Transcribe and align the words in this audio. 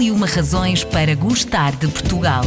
E 0.00 0.10
uma 0.10 0.26
razões 0.26 0.82
para 0.82 1.14
gostar 1.14 1.76
de 1.76 1.86
Portugal. 1.86 2.42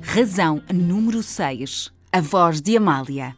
Razão 0.00 0.62
número 0.72 1.22
6. 1.22 1.92
A 2.10 2.22
voz 2.22 2.62
de 2.62 2.74
Amália. 2.74 3.36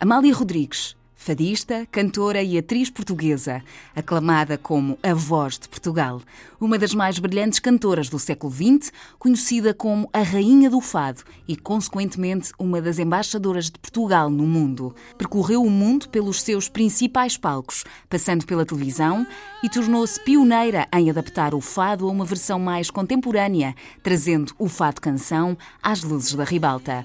Amália 0.00 0.34
Rodrigues 0.34 0.97
fadista, 1.18 1.86
cantora 1.90 2.42
e 2.42 2.56
atriz 2.56 2.88
portuguesa, 2.88 3.60
aclamada 3.94 4.56
como 4.56 4.96
a 5.02 5.12
voz 5.12 5.58
de 5.58 5.68
Portugal, 5.68 6.22
uma 6.60 6.78
das 6.78 6.94
mais 6.94 7.18
brilhantes 7.18 7.58
cantoras 7.58 8.08
do 8.08 8.20
século 8.20 8.52
XX, 8.52 8.92
conhecida 9.18 9.74
como 9.74 10.08
a 10.12 10.22
Rainha 10.22 10.70
do 10.70 10.80
Fado 10.80 11.22
e, 11.46 11.56
consequentemente, 11.56 12.52
uma 12.56 12.80
das 12.80 13.00
embaixadoras 13.00 13.66
de 13.66 13.78
Portugal 13.78 14.30
no 14.30 14.46
mundo. 14.46 14.94
Percorreu 15.18 15.62
o 15.62 15.70
mundo 15.70 16.08
pelos 16.08 16.40
seus 16.40 16.68
principais 16.68 17.36
palcos, 17.36 17.84
passando 18.08 18.46
pela 18.46 18.64
televisão 18.64 19.26
e 19.62 19.68
tornou-se 19.68 20.20
pioneira 20.20 20.86
em 20.94 21.10
adaptar 21.10 21.52
o 21.52 21.60
fado 21.60 22.08
a 22.08 22.10
uma 22.10 22.24
versão 22.24 22.60
mais 22.60 22.90
contemporânea, 22.90 23.74
trazendo 24.04 24.54
o 24.56 24.68
fado 24.68 25.00
canção 25.00 25.58
às 25.82 26.02
luzes 26.02 26.34
da 26.34 26.44
ribalta 26.44 27.04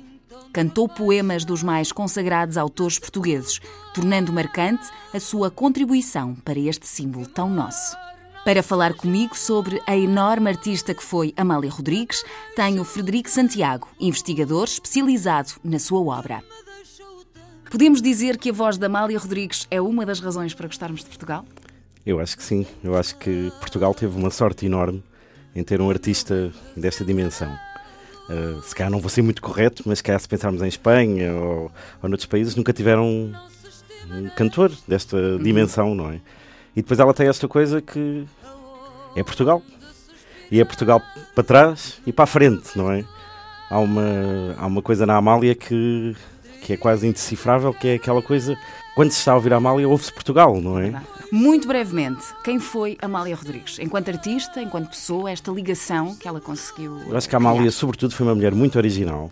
cantou 0.53 0.88
poemas 0.88 1.43
dos 1.43 1.63
mais 1.63 1.91
consagrados 1.91 2.55
autores 2.55 2.99
portugueses, 2.99 3.59
tornando 3.94 4.31
marcante 4.31 4.88
a 5.11 5.20
sua 5.20 5.49
contribuição 5.49 6.35
para 6.35 6.59
este 6.59 6.88
símbolo 6.88 7.25
tão 7.25 7.49
nosso. 7.49 7.98
Para 8.45 8.61
falar 8.61 8.94
comigo 8.94 9.35
sobre 9.35 9.81
a 9.88 9.97
enorme 9.97 10.49
artista 10.49 10.94
que 10.94 11.03
foi 11.03 11.34
Amália 11.35 11.71
Rodrigues, 11.71 12.23
tenho 12.55 12.84
Frederico 12.84 13.30
Santiago, 13.30 13.88
investigador 13.99 14.66
especializado 14.66 15.53
na 15.63 15.80
sua 15.80 16.02
obra. 16.02 16.44
Podemos 17.72 18.02
dizer 18.02 18.38
que 18.38 18.52
a 18.52 18.53
voz 18.53 18.77
da 18.77 18.85
Amália 18.85 19.17
Rodrigues 19.17 19.66
é 19.72 19.81
uma 19.81 20.05
das 20.05 20.20
razões 20.20 20.53
para 20.53 20.67
gostarmos 20.67 20.99
de 20.99 21.08
Portugal? 21.08 21.44
Eu 22.05 22.20
acho 22.20 22.38
que 22.38 22.44
sim. 22.44 22.67
Eu 22.83 22.95
acho 22.95 23.17
que 23.17 23.52
Portugal 23.59 23.94
teve 23.95 24.16
uma 24.16 24.30
sorte 24.30 24.66
enorme 24.66 25.02
em 25.55 25.64
ter 25.64 25.81
um 25.81 25.89
artista 25.89 26.52
desta 26.75 27.03
dimensão. 27.03 27.52
Uh, 28.29 28.61
se 28.61 28.73
calhar 28.73 28.89
não 28.89 28.99
vou 28.99 29.09
ser 29.09 29.21
muito 29.21 29.41
correto, 29.41 29.83
mas 29.85 29.97
se 29.99 30.03
calhar 30.03 30.19
se 30.19 30.27
pensarmos 30.27 30.61
em 30.61 30.67
Espanha 30.67 31.33
ou, 31.33 31.71
ou 32.02 32.09
noutros 32.09 32.25
países, 32.25 32.55
nunca 32.55 32.71
tiveram 32.71 33.05
um, 33.05 33.33
um 34.11 34.30
cantor 34.30 34.71
desta 34.88 35.17
uhum. 35.17 35.38
dimensão, 35.39 35.93
não 35.93 36.11
é? 36.11 36.19
E 36.75 36.81
depois 36.81 36.99
ela 36.99 37.13
tem 37.13 37.27
esta 37.27 37.47
coisa 37.47 37.81
que 37.81 38.25
é 39.15 39.23
Portugal. 39.23 39.61
E 40.52 40.59
é 40.59 40.65
Portugal 40.65 41.02
para 41.33 41.43
trás 41.43 41.99
e 42.05 42.13
para 42.13 42.23
a 42.23 42.27
frente, 42.27 42.77
não 42.77 42.91
é? 42.91 43.03
Há 43.69 43.80
uma, 43.80 44.55
há 44.58 44.65
uma 44.67 44.81
coisa 44.81 45.05
na 45.05 45.15
Amália 45.15 45.55
que, 45.55 46.15
que 46.61 46.73
é 46.73 46.77
quase 46.77 47.08
indecifrável, 47.08 47.73
que 47.73 47.87
é 47.87 47.93
aquela 47.95 48.21
coisa. 48.21 48.55
Quando 48.95 49.11
se 49.11 49.17
está 49.17 49.31
a 49.31 49.35
ouvir 49.35 49.53
a 49.53 49.58
Amália, 49.58 49.87
ouve-se 49.87 50.13
Portugal, 50.13 50.61
não 50.61 50.77
é? 50.80 51.02
Muito 51.36 51.67
brevemente, 51.67 52.23
quem 52.44 52.59
foi 52.59 52.95
Amália 53.02 53.36
Rodrigues? 53.36 53.80
Enquanto 53.80 54.08
artista, 54.09 54.62
enquanto 54.62 54.89
pessoa, 54.89 55.31
esta 55.31 55.52
ligação 55.52 56.16
que 56.16 56.28
ela 56.28 56.39
conseguiu. 56.39 57.00
Eu 57.09 57.17
acho 57.17 57.28
que 57.28 57.34
a 57.34 57.39
Amália, 57.39 57.62
criar. 57.62 57.72
sobretudo, 57.72 58.14
foi 58.14 58.23
uma 58.28 58.36
mulher 58.36 58.53
muito 58.53 58.76
original, 58.76 59.31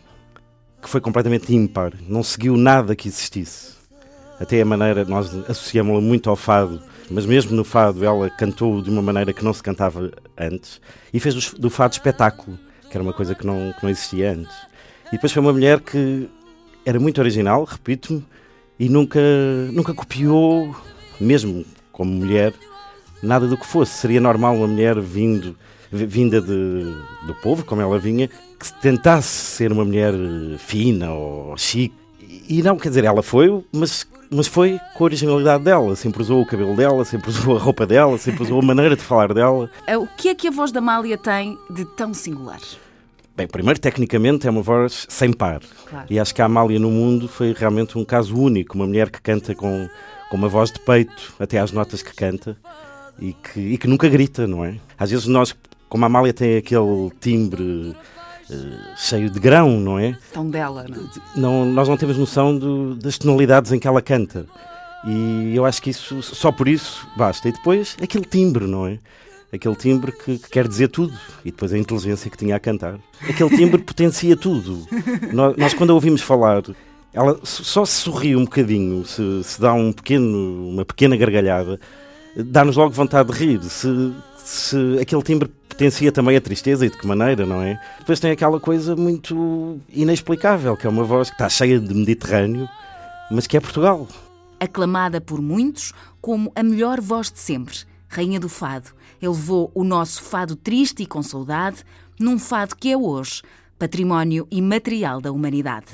que 0.81 0.89
foi 0.89 0.99
completamente 0.99 1.53
ímpar, 1.53 1.93
não 2.07 2.23
seguiu 2.23 2.57
nada 2.57 2.95
que 2.95 3.07
existisse. 3.07 3.75
Até 4.39 4.59
a 4.59 4.65
maneira, 4.65 5.05
nós 5.05 5.31
associamos-la 5.47 6.01
muito 6.01 6.27
ao 6.27 6.35
fado, 6.35 6.81
mas 7.07 7.27
mesmo 7.27 7.55
no 7.55 7.63
fado 7.63 8.03
ela 8.03 8.31
cantou 8.31 8.81
de 8.81 8.89
uma 8.89 9.03
maneira 9.03 9.31
que 9.31 9.43
não 9.43 9.53
se 9.53 9.61
cantava 9.61 10.11
antes 10.35 10.81
e 11.13 11.19
fez 11.19 11.51
do 11.51 11.69
fado 11.69 11.93
espetáculo, 11.93 12.57
que 12.89 12.97
era 12.97 13.03
uma 13.03 13.13
coisa 13.13 13.35
que 13.35 13.45
não, 13.45 13.75
que 13.77 13.83
não 13.83 13.91
existia 13.91 14.31
antes. 14.31 14.57
E 15.09 15.11
depois 15.11 15.31
foi 15.31 15.43
uma 15.43 15.53
mulher 15.53 15.79
que 15.79 16.27
era 16.83 16.99
muito 16.99 17.21
original, 17.21 17.63
repito-me, 17.63 18.25
e 18.79 18.89
nunca, 18.89 19.19
nunca 19.71 19.93
copiou, 19.93 20.75
mesmo 21.19 21.63
como 21.91 22.11
mulher, 22.11 22.53
nada 23.21 23.47
do 23.47 23.57
que 23.57 23.65
fosse. 23.65 23.93
Seria 23.93 24.19
normal 24.19 24.55
uma 24.55 24.67
mulher 24.67 24.99
vindo, 24.99 25.55
vinda 25.91 26.41
de, 26.41 26.93
do 27.25 27.35
povo, 27.41 27.63
como 27.63 27.81
ela 27.81 27.99
vinha, 27.99 28.27
que 28.27 28.73
tentasse 28.81 29.27
ser 29.27 29.71
uma 29.71 29.85
mulher 29.85 30.13
fina 30.57 31.11
ou 31.11 31.57
chique. 31.57 31.95
E 32.47 32.61
não, 32.61 32.77
quer 32.77 32.89
dizer, 32.89 33.03
ela 33.03 33.23
foi, 33.23 33.63
mas, 33.71 34.07
mas 34.29 34.47
foi 34.47 34.79
com 34.95 35.03
a 35.03 35.05
originalidade 35.05 35.63
dela. 35.63 35.95
Sempre 35.95 36.21
usou 36.21 36.41
o 36.41 36.45
cabelo 36.45 36.75
dela, 36.75 37.05
sempre 37.05 37.29
usou 37.29 37.55
a 37.55 37.59
roupa 37.59 37.85
dela, 37.85 38.17
sempre 38.17 38.43
usou 38.43 38.59
a 38.59 38.65
maneira 38.65 38.95
de 38.95 39.01
falar 39.01 39.33
dela. 39.33 39.69
É, 39.87 39.97
o 39.97 40.07
que 40.07 40.29
é 40.29 40.35
que 40.35 40.47
a 40.47 40.51
voz 40.51 40.71
da 40.71 40.79
Amália 40.79 41.17
tem 41.17 41.57
de 41.69 41.85
tão 41.85 42.13
singular? 42.13 42.59
Bem, 43.35 43.47
primeiro, 43.47 43.79
tecnicamente, 43.79 44.45
é 44.45 44.51
uma 44.51 44.61
voz 44.61 45.05
sem 45.09 45.31
par. 45.31 45.61
Claro. 45.89 46.05
E 46.09 46.19
acho 46.19 46.35
que 46.35 46.41
a 46.41 46.45
Amália 46.45 46.77
no 46.77 46.91
mundo 46.91 47.27
foi 47.27 47.53
realmente 47.57 47.97
um 47.97 48.03
caso 48.03 48.37
único. 48.37 48.75
Uma 48.75 48.85
mulher 48.85 49.09
que 49.09 49.21
canta 49.21 49.55
com 49.55 49.89
com 50.31 50.37
uma 50.37 50.47
voz 50.47 50.71
de 50.71 50.79
peito, 50.79 51.33
até 51.37 51.59
às 51.59 51.73
notas 51.73 52.01
que 52.01 52.15
canta, 52.15 52.55
e 53.19 53.33
que, 53.33 53.59
e 53.59 53.77
que 53.77 53.85
nunca 53.85 54.07
grita, 54.07 54.47
não 54.47 54.63
é? 54.63 54.77
Às 54.97 55.11
vezes 55.11 55.27
nós, 55.27 55.53
como 55.89 56.05
a 56.05 56.07
Amália 56.07 56.31
tem 56.31 56.55
aquele 56.55 57.11
timbre 57.19 57.93
uh, 58.49 58.75
cheio 58.95 59.29
de 59.29 59.37
grão, 59.41 59.77
não 59.77 59.99
é? 59.99 60.17
Tão 60.31 60.49
dela, 60.49 60.85
não, 60.87 60.95
é? 60.95 61.09
não 61.35 61.65
Nós 61.65 61.89
não 61.89 61.97
temos 61.97 62.17
noção 62.17 62.57
do, 62.57 62.95
das 62.95 63.17
tonalidades 63.17 63.73
em 63.73 63.79
que 63.79 63.85
ela 63.85 64.01
canta. 64.01 64.45
E 65.05 65.53
eu 65.53 65.65
acho 65.65 65.81
que 65.81 65.89
isso, 65.89 66.23
só 66.23 66.49
por 66.49 66.69
isso, 66.69 67.05
basta. 67.17 67.49
E 67.49 67.51
depois, 67.51 67.97
aquele 68.01 68.23
timbre, 68.23 68.65
não 68.65 68.87
é? 68.87 68.99
Aquele 69.51 69.75
timbre 69.75 70.13
que, 70.13 70.37
que, 70.37 70.49
quer 70.49 70.65
dizer 70.65 70.87
tudo. 70.87 71.13
E 71.43 71.51
depois 71.51 71.73
a 71.73 71.77
inteligência 71.77 72.31
que 72.31 72.37
tinha 72.37 72.55
a 72.55 72.59
cantar. 72.59 72.97
Aquele 73.27 73.49
timbre 73.49 73.81
potencia 73.83 74.37
tudo. 74.37 74.87
Nós, 75.33 75.57
nós, 75.57 75.73
quando 75.73 75.89
a 75.89 75.93
ouvimos 75.93 76.21
falar, 76.21 76.63
ela 77.13 77.39
só 77.43 77.85
se 77.85 78.01
sorri 78.03 78.35
um 78.35 78.45
bocadinho, 78.45 79.05
se, 79.05 79.43
se 79.43 79.59
dá 79.59 79.73
um 79.73 79.91
pequeno, 79.91 80.69
uma 80.69 80.85
pequena 80.85 81.17
gargalhada, 81.17 81.79
dá-nos 82.35 82.77
logo 82.77 82.91
vontade 82.91 83.31
de 83.31 83.37
rir. 83.37 83.63
Se, 83.63 84.13
se 84.37 84.97
aquele 84.99 85.21
timbre 85.21 85.51
potencia 85.67 86.11
também 86.11 86.37
a 86.37 86.41
tristeza 86.41 86.85
e 86.85 86.89
de 86.89 86.97
que 86.97 87.05
maneira, 87.05 87.45
não 87.45 87.61
é? 87.61 87.79
Depois 87.99 88.19
tem 88.19 88.31
aquela 88.31 88.59
coisa 88.59 88.95
muito 88.95 89.79
inexplicável, 89.89 90.77
que 90.77 90.87
é 90.87 90.89
uma 90.89 91.03
voz 91.03 91.29
que 91.29 91.35
está 91.35 91.49
cheia 91.49 91.79
de 91.79 91.93
Mediterrâneo, 91.93 92.69
mas 93.29 93.47
que 93.47 93.57
é 93.57 93.59
Portugal. 93.59 94.07
Aclamada 94.59 95.19
por 95.19 95.41
muitos 95.41 95.93
como 96.21 96.51
a 96.55 96.63
melhor 96.63 97.01
voz 97.01 97.31
de 97.31 97.39
sempre, 97.39 97.77
Rainha 98.07 98.39
do 98.39 98.47
Fado, 98.47 98.89
elevou 99.21 99.71
o 99.73 99.83
nosso 99.83 100.21
fado 100.21 100.55
triste 100.55 101.03
e 101.03 101.05
com 101.05 101.23
saudade 101.23 101.83
num 102.19 102.37
fado 102.37 102.75
que 102.75 102.91
é 102.91 102.97
hoje 102.97 103.41
património 103.79 104.47
imaterial 104.51 105.19
da 105.19 105.31
humanidade. 105.31 105.87